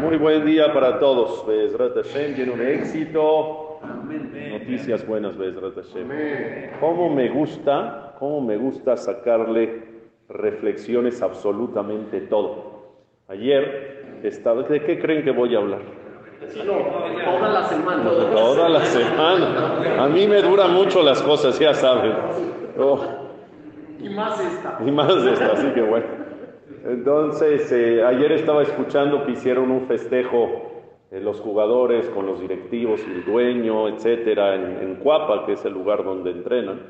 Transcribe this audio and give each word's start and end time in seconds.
Muy 0.00 0.16
buen 0.16 0.44
día 0.44 0.72
para 0.72 0.98
todos. 0.98 1.46
Bezrat 1.46 1.94
Hashem, 1.94 2.34
lleno 2.34 2.56
de 2.56 2.74
éxito. 2.74 3.78
Noticias 4.50 5.06
buenas, 5.06 5.36
Bezrat 5.36 5.74
Hashem. 5.74 6.08
¿Cómo 6.80 7.10
me 7.10 7.28
gusta, 7.28 8.14
cómo 8.18 8.40
me 8.40 8.56
gusta 8.56 8.96
sacarle 8.96 9.84
reflexiones 10.28 11.22
absolutamente 11.22 12.22
todo? 12.22 12.74
Ayer 13.28 14.20
estaba, 14.22 14.62
¿de 14.62 14.82
qué 14.82 14.98
creen 14.98 15.24
que 15.24 15.30
voy 15.30 15.54
a 15.54 15.58
hablar? 15.58 15.80
toda 17.24 17.48
la 17.48 17.64
semana. 17.64 18.10
Toda 18.10 18.68
la 18.68 18.84
semana. 18.84 20.04
A 20.04 20.08
mí 20.08 20.26
me 20.26 20.42
duran 20.42 20.74
mucho 20.74 21.02
las 21.02 21.22
cosas, 21.22 21.58
ya 21.58 21.72
saben. 21.74 22.12
Oh. 22.78 23.23
Y 24.04 24.08
más 24.10 24.38
esta. 24.38 24.78
Y 24.84 24.90
más 24.90 25.16
esta, 25.24 25.52
así 25.52 25.68
que 25.68 25.80
bueno. 25.80 26.06
Entonces, 26.84 27.72
eh, 27.72 28.04
ayer 28.04 28.32
estaba 28.32 28.62
escuchando 28.62 29.24
que 29.24 29.32
hicieron 29.32 29.70
un 29.70 29.86
festejo 29.86 30.72
eh, 31.10 31.20
los 31.20 31.40
jugadores 31.40 32.10
con 32.10 32.26
los 32.26 32.40
directivos 32.40 33.00
el 33.06 33.24
dueño, 33.24 33.88
etcétera, 33.88 34.56
en, 34.56 34.78
en, 34.82 34.94
Cuapa, 34.96 35.46
que 35.46 35.52
es 35.52 35.64
el 35.64 35.72
lugar 35.72 36.04
donde 36.04 36.32
entrenan. 36.32 36.80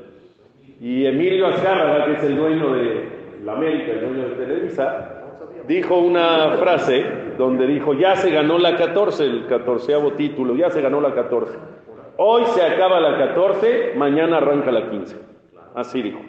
Y 0.81 1.05
Emilio 1.05 1.47
Azcárraga, 1.47 2.05
que 2.05 2.13
es 2.13 2.23
el 2.23 2.35
dueño 2.35 2.73
de 2.73 3.09
la 3.45 3.53
América, 3.53 3.93
el 3.93 4.01
dueño 4.01 4.29
de 4.29 4.35
Televisa, 4.35 5.23
dijo 5.67 5.97
una 5.97 6.57
frase 6.57 7.05
donde 7.37 7.65
dijo, 7.65 7.93
ya 7.93 8.17
se 8.17 8.31
ganó 8.31 8.59
la 8.59 8.75
14, 8.75 9.23
el 9.23 9.47
catorceavo 9.47 10.11
título, 10.13 10.55
ya 10.55 10.69
se 10.69 10.81
ganó 10.81 10.99
la 10.99 11.13
14. 11.13 11.57
Hoy 12.17 12.43
se 12.47 12.61
acaba 12.61 12.99
la 12.99 13.17
14, 13.17 13.93
mañana 13.95 14.37
arranca 14.37 14.71
la 14.71 14.89
15. 14.89 15.15
Así 15.75 16.01
dijo. 16.01 16.19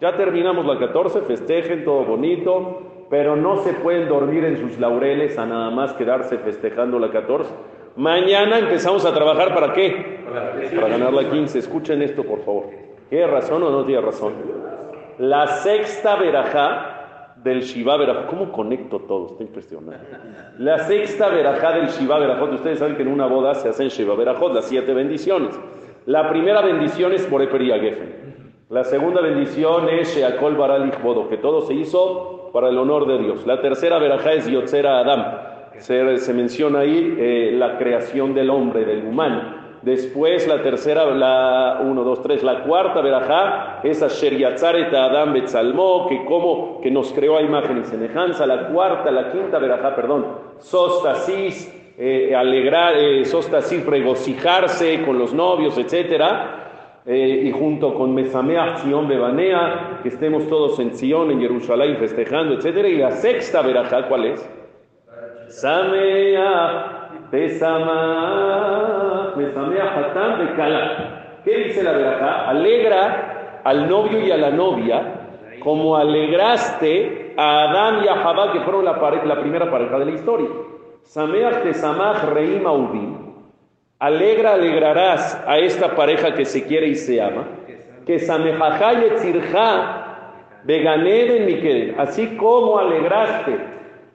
Ya 0.00 0.16
terminamos 0.16 0.66
la 0.66 0.78
14, 0.78 1.22
festejen, 1.22 1.84
todo 1.84 2.04
bonito, 2.04 3.06
pero 3.08 3.34
no 3.34 3.58
se 3.58 3.72
pueden 3.72 4.08
dormir 4.08 4.44
en 4.44 4.58
sus 4.58 4.78
laureles 4.78 5.38
a 5.38 5.46
nada 5.46 5.70
más 5.70 5.94
quedarse 5.94 6.36
festejando 6.38 6.98
la 6.98 7.10
14. 7.10 7.50
Mañana 7.96 8.58
empezamos 8.58 9.06
a 9.06 9.14
trabajar 9.14 9.54
para 9.54 9.72
qué? 9.72 10.20
Para 10.74 10.88
ganar 10.88 11.14
la 11.14 11.30
15. 11.30 11.58
Escuchen 11.58 12.02
esto, 12.02 12.24
por 12.24 12.40
favor. 12.40 12.66
¿Tiene 13.08 13.26
razón 13.26 13.62
o 13.62 13.70
no 13.70 13.84
tiene 13.86 14.02
razón? 14.02 14.34
La 15.18 15.46
sexta 15.46 16.16
verajá 16.16 17.34
del 17.36 17.62
Shiva 17.62 17.96
Berajot. 17.96 18.26
¿Cómo 18.26 18.52
conecto 18.52 18.98
todo? 18.98 19.28
Está 19.28 19.44
impresionante. 19.44 20.04
La 20.58 20.80
sexta 20.80 21.30
verajá 21.30 21.72
del 21.72 21.86
Shiva 21.86 22.18
Berajot. 22.18 22.52
Ustedes 22.52 22.80
saben 22.80 22.96
que 22.96 23.02
en 23.02 23.08
una 23.08 23.26
boda 23.26 23.54
se 23.54 23.70
hacen 23.70 23.88
Shiva 23.88 24.14
Berajot, 24.14 24.52
las 24.52 24.66
siete 24.66 24.92
bendiciones. 24.92 25.58
La 26.04 26.28
primera 26.28 26.60
bendición 26.60 27.12
es 27.14 27.24
por 27.24 27.40
Geffen. 27.48 28.35
La 28.68 28.82
segunda 28.82 29.20
bendición 29.20 29.88
es 29.88 30.16
Sheakol 30.16 30.56
Baralich 30.56 31.00
Bodo, 31.00 31.28
que 31.28 31.36
todo 31.36 31.60
se 31.60 31.74
hizo 31.74 32.50
para 32.52 32.68
el 32.68 32.76
honor 32.76 33.06
de 33.06 33.18
Dios. 33.18 33.46
La 33.46 33.60
tercera 33.60 34.00
verajá 34.00 34.32
es 34.32 34.48
Yotzera 34.48 34.98
Adam. 34.98 35.24
Se, 35.78 36.34
menciona 36.34 36.80
ahí 36.80 37.14
eh, 37.16 37.52
la 37.54 37.78
creación 37.78 38.34
del 38.34 38.50
hombre, 38.50 38.84
del 38.84 39.06
humano. 39.06 39.54
Después 39.82 40.48
la 40.48 40.62
tercera, 40.62 41.06
la 41.06 41.78
1, 41.80 42.02
2, 42.02 42.22
3, 42.22 42.42
la 42.42 42.64
cuarta 42.64 43.00
verajá 43.02 43.82
es 43.84 44.02
Asher 44.02 44.36
Yatzaret 44.36 44.92
Adam 44.92 45.32
Betzalmo, 45.32 46.08
que 46.08 46.24
como 46.24 46.80
que 46.80 46.90
nos 46.90 47.12
creó 47.12 47.36
a 47.36 47.42
imagen 47.42 47.82
y 47.82 47.84
semejanza. 47.84 48.48
La 48.48 48.66
cuarta, 48.66 49.12
la 49.12 49.30
quinta 49.30 49.60
verajá, 49.60 49.94
perdón, 49.94 50.26
Sostasis, 50.58 51.72
eh, 51.96 52.34
alegrar, 52.34 52.96
eh, 52.96 53.24
Sostasis, 53.26 53.86
regocijarse 53.86 55.04
con 55.04 55.20
los 55.20 55.32
novios, 55.32 55.78
etcétera. 55.78 56.65
Eh, 57.08 57.42
y 57.44 57.52
junto 57.52 57.94
con 57.94 58.12
Mesamea, 58.16 58.78
Sion 58.78 59.06
Bebanea, 59.06 60.00
que 60.02 60.08
estemos 60.08 60.48
todos 60.48 60.80
en 60.80 60.92
Sion, 60.92 61.30
en 61.30 61.40
Jerusalén, 61.40 61.98
festejando, 61.98 62.54
etcétera. 62.54 62.88
Y 62.88 62.96
la 62.96 63.12
sexta 63.12 63.62
verajá, 63.62 64.08
¿cuál 64.08 64.24
es? 64.24 64.50
Samea, 65.48 67.10
Pesama, 67.30 68.54
Mesamea, 69.36 69.96
Hatán, 69.96 70.40
Bekala. 70.40 71.38
¿Qué 71.44 71.56
dice 71.58 71.84
la 71.84 71.92
verajá? 71.92 72.48
Alegra 72.48 73.60
al 73.62 73.88
novio 73.88 74.18
y 74.26 74.32
a 74.32 74.36
la 74.36 74.50
novia, 74.50 75.20
como 75.60 75.96
alegraste 75.96 77.34
a 77.36 77.70
Adán 77.70 78.04
y 78.04 78.08
a 78.08 78.16
Jabá, 78.16 78.52
que 78.52 78.60
fueron 78.62 78.84
la, 78.84 78.98
la 79.24 79.40
primera 79.40 79.70
pareja 79.70 79.96
de 80.00 80.06
la 80.06 80.10
historia. 80.10 80.48
Samea, 81.04 81.62
Tesamach, 81.62 82.24
Reim, 82.34 82.66
Aubim. 82.66 83.25
Alegra, 83.98 84.52
alegrarás 84.52 85.42
a 85.46 85.58
esta 85.58 85.94
pareja 85.94 86.34
que 86.34 86.44
se 86.44 86.66
quiere 86.66 86.88
y 86.88 86.96
se 86.96 87.22
ama. 87.22 87.46
Que 88.06 88.18
Samejajá 88.18 88.92
y 88.92 88.96
Miquel, 91.40 91.94
así 91.96 92.36
como 92.36 92.78
alegraste 92.78 93.56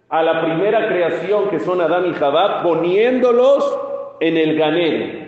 a 0.07 0.21
la 0.21 0.41
primera 0.41 0.87
creación 0.87 1.49
que 1.49 1.59
son 1.59 1.81
Adán 1.81 2.05
y 2.05 2.13
Jabá, 2.13 2.61
poniéndolos 2.61 3.79
en 4.19 4.37
el 4.37 4.55
Ganeden. 4.57 5.19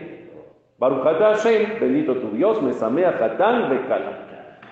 Hashem, 0.79 1.79
bendito 1.79 2.15
tu 2.15 2.29
Dios, 2.31 2.61
Mesamea 2.61 3.09
Hatán 3.09 3.69
Bekala. 3.69 4.19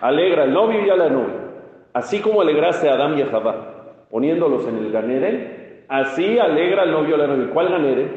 Alegra 0.01 0.43
al 0.43 0.53
novio 0.53 0.85
y 0.85 0.89
a 0.89 0.95
la 0.95 1.09
novia. 1.09 1.35
Así 1.93 2.19
como 2.19 2.41
alegraste 2.41 2.87
a 2.87 2.93
Adán 2.93 3.17
y 3.17 3.23
a 3.23 3.27
Jabá, 3.27 3.95
poniéndolos 4.11 4.67
en 4.67 4.77
el 4.77 4.91
Ganeden, 4.91 5.85
así 5.87 6.37
alegra 6.37 6.83
al 6.83 6.91
novio 6.91 7.11
y 7.11 7.13
a 7.13 7.17
la 7.17 7.27
novia. 7.27 7.49
¿Cuál 7.51 7.69
Ganeden? 7.69 8.11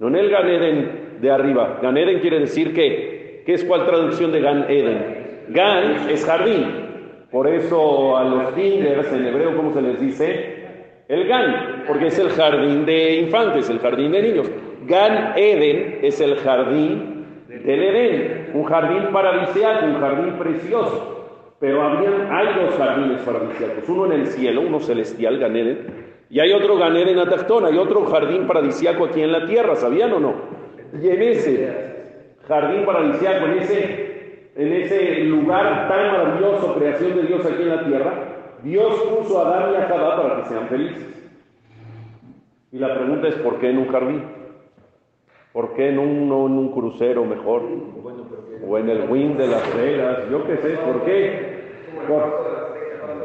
No 0.00 0.08
en 0.08 0.16
el 0.16 0.30
Ganeden 0.30 1.03
de 1.20 1.30
arriba. 1.30 1.78
Gan 1.82 1.96
Eden 1.96 2.20
quiere 2.20 2.40
decir 2.40 2.74
que, 2.74 3.42
¿qué 3.46 3.54
es 3.54 3.64
cuál 3.64 3.86
traducción 3.86 4.32
de 4.32 4.40
Gan 4.40 4.66
Eden? 4.68 5.46
Gan 5.48 6.08
es 6.08 6.24
jardín. 6.24 6.84
Por 7.30 7.48
eso 7.48 8.16
a 8.16 8.24
los 8.24 8.52
kinders 8.52 9.12
en 9.12 9.26
hebreo, 9.26 9.56
¿cómo 9.56 9.72
se 9.72 9.82
les 9.82 10.00
dice? 10.00 10.64
El 11.08 11.26
Gan, 11.26 11.84
porque 11.86 12.06
es 12.06 12.18
el 12.18 12.30
jardín 12.30 12.86
de 12.86 13.16
infantes, 13.16 13.68
el 13.68 13.80
jardín 13.80 14.12
de 14.12 14.22
niños. 14.22 14.50
Gan 14.86 15.32
Eden 15.36 15.98
es 16.02 16.20
el 16.20 16.36
jardín 16.36 17.14
del 17.48 17.82
Edén, 17.82 18.50
un 18.54 18.64
jardín 18.64 19.12
paradisíaco, 19.12 19.86
un 19.86 20.00
jardín 20.00 20.34
precioso. 20.34 21.54
Pero 21.60 21.82
habían, 21.82 22.30
hay 22.30 22.46
dos 22.62 22.74
jardines 22.76 23.22
paradisíacos, 23.22 23.88
uno 23.88 24.06
en 24.06 24.20
el 24.20 24.26
cielo, 24.26 24.60
uno 24.60 24.80
celestial, 24.80 25.38
Gan 25.38 25.56
Eden, 25.56 26.04
y 26.28 26.40
hay 26.40 26.52
otro 26.52 26.76
Gan 26.76 26.96
Eden 26.96 27.18
Atactón, 27.18 27.64
hay 27.64 27.78
otro 27.78 28.04
jardín 28.06 28.46
paradisíaco 28.46 29.06
aquí 29.06 29.22
en 29.22 29.32
la 29.32 29.46
tierra, 29.46 29.74
¿sabían 29.76 30.12
o 30.12 30.20
no? 30.20 30.34
Y 31.02 31.08
en 31.08 31.22
ese 31.22 31.94
jardín 32.46 32.84
paradisíaco, 32.84 33.46
en 33.46 33.58
ese, 33.58 34.50
en 34.56 34.72
ese 34.72 35.20
lugar 35.24 35.88
tan 35.88 36.12
maravilloso, 36.12 36.74
creación 36.74 37.16
de 37.16 37.22
Dios 37.22 37.44
aquí 37.44 37.62
en 37.62 37.68
la 37.68 37.84
tierra, 37.84 38.12
Dios 38.62 38.94
puso 39.02 39.38
a 39.38 39.48
Adán 39.48 39.72
y 39.72 39.76
a 39.76 39.88
Jabá 39.88 40.22
para 40.22 40.42
que 40.42 40.48
sean 40.48 40.68
felices. 40.68 41.30
Y 42.70 42.78
la 42.78 42.94
pregunta 42.94 43.28
es, 43.28 43.34
¿por 43.36 43.58
qué 43.58 43.70
en 43.70 43.78
un 43.78 43.88
jardín? 43.88 44.22
¿Por 45.52 45.74
qué 45.74 45.88
en 45.88 45.98
un, 45.98 46.28
no 46.28 46.46
en 46.46 46.52
un 46.52 46.72
crucero 46.72 47.24
mejor? 47.24 47.62
O 48.66 48.78
en 48.78 48.88
el 48.88 49.08
wing 49.08 49.36
de 49.36 49.46
Las 49.46 49.76
Vegas, 49.76 50.18
yo 50.30 50.44
qué 50.46 50.56
sé, 50.56 50.76
¿por 50.78 51.04
qué? 51.04 51.54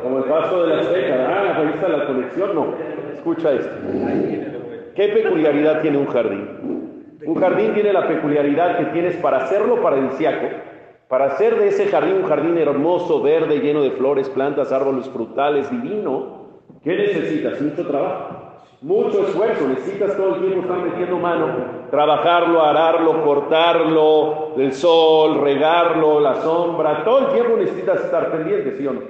Como 0.03 0.17
el 0.19 0.23
paso 0.25 0.65
de 0.65 0.75
Las 0.75 0.91
Vegas, 0.91 1.19
ah, 1.27 1.53
ahí 1.57 1.71
está 1.73 1.87
la 1.87 2.05
conexión, 2.07 2.55
no. 2.55 2.73
Escucha 3.13 3.53
esto. 3.53 3.75
¿Qué 4.95 5.07
peculiaridad 5.09 5.81
tiene 5.81 5.97
un 5.97 6.07
jardín? 6.07 6.78
Un 7.25 7.35
jardín 7.35 7.73
tiene 7.73 7.91
la 7.91 8.07
peculiaridad 8.07 8.77
que 8.77 8.85
tienes 8.85 9.15
para 9.17 9.37
hacerlo 9.37 9.81
paradisiaco, 9.81 10.47
para 11.09 11.25
hacer 11.25 11.57
de 11.57 11.67
ese 11.67 11.87
jardín 11.87 12.15
un 12.15 12.23
jardín 12.23 12.57
hermoso, 12.57 13.21
verde, 13.21 13.59
lleno 13.59 13.81
de 13.81 13.91
flores, 13.91 14.29
plantas, 14.29 14.71
árboles 14.71 15.09
frutales, 15.09 15.69
divino. 15.69 16.39
¿Qué 16.83 16.95
necesitas? 16.95 17.59
Mucho 17.59 17.87
trabajo, 17.87 18.35
mucho 18.81 19.27
esfuerzo. 19.27 19.67
Necesitas 19.67 20.15
todo 20.15 20.35
el 20.35 20.41
tiempo 20.41 20.61
estar 20.61 20.77
metiendo 20.77 21.17
mano, 21.17 21.47
trabajarlo, 21.91 22.63
ararlo, 22.63 23.23
cortarlo, 23.23 24.53
el 24.57 24.71
sol, 24.71 25.41
regarlo, 25.41 26.19
la 26.19 26.35
sombra. 26.35 27.03
Todo 27.03 27.27
el 27.27 27.33
tiempo 27.33 27.57
necesitas 27.57 28.05
estar 28.05 28.31
pendiente, 28.31 28.77
¿sí 28.77 28.87
o 28.87 28.93
no? 28.93 29.01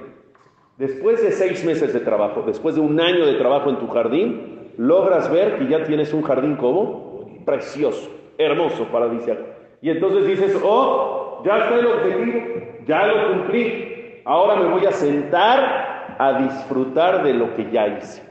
Después 0.78 1.22
de 1.22 1.30
seis 1.30 1.64
meses 1.64 1.92
de 1.92 2.00
trabajo, 2.00 2.42
después 2.46 2.74
de 2.74 2.80
un 2.80 2.98
año 2.98 3.26
de 3.26 3.34
trabajo 3.34 3.68
en 3.68 3.76
tu 3.76 3.86
jardín, 3.88 4.72
logras 4.78 5.30
ver 5.30 5.58
que 5.58 5.68
ya 5.68 5.84
tienes 5.84 6.14
un 6.14 6.22
jardín 6.22 6.56
como 6.56 7.09
precioso, 7.44 8.10
hermoso, 8.38 8.84
paradisíaco. 8.86 9.42
Y 9.82 9.90
entonces 9.90 10.26
dices, 10.26 10.60
oh, 10.62 11.42
ya 11.44 11.58
está 11.58 11.78
el 11.78 11.86
objetivo, 11.86 12.40
ya 12.86 13.06
lo 13.06 13.28
cumplí, 13.28 14.22
ahora 14.24 14.56
me 14.56 14.68
voy 14.68 14.84
a 14.86 14.92
sentar 14.92 16.16
a 16.18 16.38
disfrutar 16.42 17.22
de 17.22 17.34
lo 17.34 17.54
que 17.56 17.70
ya 17.70 17.88
hice. 17.88 18.22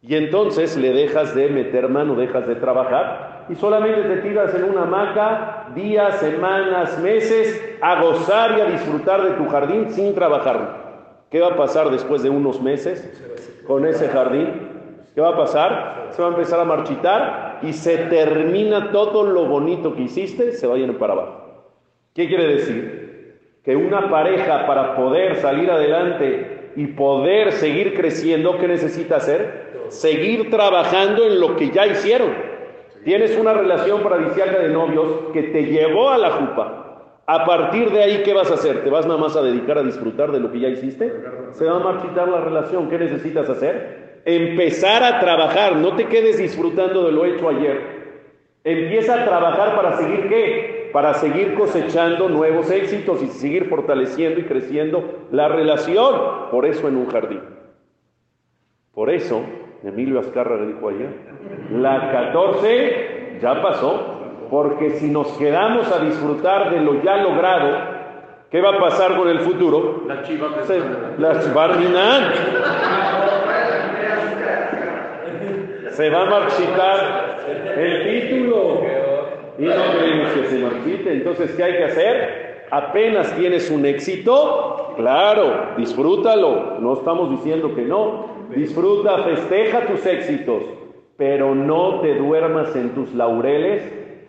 Y 0.00 0.14
entonces 0.14 0.76
le 0.76 0.92
dejas 0.92 1.34
de 1.34 1.48
meter 1.48 1.88
mano, 1.88 2.14
dejas 2.14 2.46
de 2.46 2.54
trabajar 2.54 3.46
y 3.48 3.54
solamente 3.56 4.02
te 4.02 4.16
tiras 4.18 4.54
en 4.54 4.64
una 4.64 4.82
hamaca 4.82 5.68
días, 5.74 6.20
semanas, 6.20 6.98
meses 7.00 7.76
a 7.80 8.00
gozar 8.02 8.58
y 8.58 8.60
a 8.60 8.66
disfrutar 8.66 9.22
de 9.22 9.30
tu 9.32 9.48
jardín 9.48 9.90
sin 9.90 10.14
trabajar. 10.14 11.26
¿Qué 11.30 11.40
va 11.40 11.48
a 11.48 11.56
pasar 11.56 11.90
después 11.90 12.22
de 12.22 12.30
unos 12.30 12.60
meses 12.62 13.10
con 13.66 13.86
ese 13.86 14.08
jardín? 14.08 14.67
¿Qué 15.18 15.22
va 15.22 15.30
a 15.30 15.36
pasar? 15.36 16.10
Se 16.10 16.22
va 16.22 16.28
a 16.28 16.30
empezar 16.30 16.60
a 16.60 16.64
marchitar 16.64 17.58
y 17.62 17.72
se 17.72 17.96
termina 18.06 18.92
todo 18.92 19.24
lo 19.24 19.46
bonito 19.46 19.92
que 19.92 20.02
hiciste, 20.02 20.52
se 20.52 20.64
va 20.64 20.76
a 20.76 20.78
ir 20.78 20.96
para 20.96 21.14
abajo. 21.14 21.72
¿Qué 22.14 22.28
quiere 22.28 22.46
decir? 22.46 23.40
Que 23.64 23.74
una 23.74 24.08
pareja 24.10 24.64
para 24.64 24.94
poder 24.94 25.34
salir 25.34 25.72
adelante 25.72 26.70
y 26.76 26.86
poder 26.86 27.50
seguir 27.50 27.94
creciendo, 27.96 28.58
¿qué 28.58 28.68
necesita 28.68 29.16
hacer? 29.16 29.88
Seguir 29.88 30.50
trabajando 30.50 31.24
en 31.24 31.40
lo 31.40 31.56
que 31.56 31.70
ya 31.70 31.88
hicieron. 31.88 32.30
Tienes 33.02 33.36
una 33.36 33.54
relación 33.54 34.04
paradisiaca 34.04 34.60
de 34.60 34.68
novios 34.68 35.32
que 35.32 35.42
te 35.42 35.64
llevó 35.64 36.10
a 36.10 36.18
la 36.18 36.30
jupa. 36.30 37.24
A 37.26 37.44
partir 37.44 37.90
de 37.90 38.04
ahí, 38.04 38.22
¿qué 38.24 38.34
vas 38.34 38.52
a 38.52 38.54
hacer? 38.54 38.84
¿Te 38.84 38.90
vas 38.90 39.04
nada 39.04 39.18
más 39.18 39.34
a 39.34 39.42
dedicar 39.42 39.78
a 39.78 39.82
disfrutar 39.82 40.30
de 40.30 40.38
lo 40.38 40.52
que 40.52 40.60
ya 40.60 40.68
hiciste? 40.68 41.12
Se 41.54 41.64
va 41.64 41.74
a 41.74 41.80
marchitar 41.80 42.28
la 42.28 42.40
relación. 42.40 42.88
¿Qué 42.88 42.98
necesitas 42.98 43.50
hacer? 43.50 44.07
Empezar 44.30 45.02
a 45.02 45.20
trabajar. 45.20 45.76
No 45.76 45.96
te 45.96 46.04
quedes 46.04 46.36
disfrutando 46.36 47.06
de 47.06 47.12
lo 47.12 47.24
hecho 47.24 47.48
ayer. 47.48 47.80
Empieza 48.62 49.22
a 49.22 49.24
trabajar 49.24 49.74
para 49.74 49.96
seguir 49.96 50.28
qué? 50.28 50.90
Para 50.92 51.14
seguir 51.14 51.54
cosechando 51.54 52.28
nuevos 52.28 52.70
éxitos 52.70 53.22
y 53.22 53.28
seguir 53.28 53.70
fortaleciendo 53.70 54.38
y 54.38 54.42
creciendo 54.42 55.28
la 55.30 55.48
relación. 55.48 56.50
Por 56.50 56.66
eso 56.66 56.88
en 56.88 56.96
un 56.96 57.08
jardín. 57.08 57.40
Por 58.92 59.08
eso, 59.08 59.40
Emilio 59.82 60.20
Azcárraga 60.20 60.66
dijo 60.66 60.90
ayer, 60.90 61.08
la 61.70 62.12
14 62.12 63.38
ya 63.40 63.62
pasó, 63.62 64.44
porque 64.50 64.90
si 64.98 65.08
nos 65.08 65.28
quedamos 65.38 65.90
a 65.90 66.04
disfrutar 66.04 66.70
de 66.70 66.82
lo 66.82 67.02
ya 67.02 67.16
logrado, 67.16 67.78
¿qué 68.50 68.60
va 68.60 68.76
a 68.76 68.78
pasar 68.78 69.16
con 69.16 69.26
el 69.26 69.40
futuro? 69.40 70.02
La 70.06 70.22
chiva 70.22 70.48
Se, 70.66 70.80
la. 71.16 71.32
Se 75.98 76.10
va 76.10 76.22
a 76.22 76.26
marchitar 76.26 77.44
el 77.76 78.04
título. 78.04 78.82
Y 79.58 79.64
no 79.64 79.98
queremos 79.98 80.30
que 80.30 80.46
se 80.46 80.58
marchite. 80.60 81.12
Entonces, 81.12 81.50
¿qué 81.56 81.64
hay 81.64 81.72
que 81.72 81.84
hacer? 81.86 82.66
Apenas 82.70 83.34
tienes 83.34 83.68
un 83.68 83.84
éxito, 83.84 84.92
claro, 84.96 85.74
disfrútalo. 85.76 86.78
No 86.78 86.92
estamos 86.92 87.30
diciendo 87.30 87.74
que 87.74 87.82
no. 87.82 88.26
Disfruta, 88.54 89.24
festeja 89.24 89.88
tus 89.88 90.06
éxitos, 90.06 90.62
pero 91.16 91.56
no 91.56 91.98
te 92.00 92.14
duermas 92.14 92.76
en 92.76 92.90
tus 92.90 93.12
laureles 93.12 93.82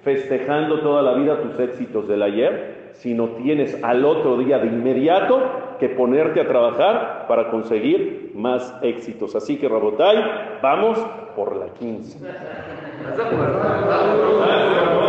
festejando 0.04 0.80
toda 0.80 1.04
la 1.04 1.13
vida 1.13 1.39
tus 1.39 1.60
éxitos 1.60 2.07
del 2.07 2.24
ayer, 2.24 2.79
sino 2.94 3.30
tienes 3.30 3.83
al 3.83 4.06
otro 4.06 4.38
día 4.38 4.59
de 4.59 4.68
inmediato 4.68 5.77
que 5.80 5.89
ponerte 5.89 6.41
a 6.41 6.47
trabajar 6.47 7.25
para 7.27 7.50
conseguir 7.50 8.31
más 8.36 8.75
éxitos. 8.81 9.36
Así 9.36 9.57
que, 9.57 9.68
Rabotay, 9.68 10.18
vamos 10.62 11.00
por 11.36 11.56
la 11.56 11.68
15. 11.74 12.18
¿Estás 12.18 13.18
de 13.18 13.24
acuerdo? 13.24 15.09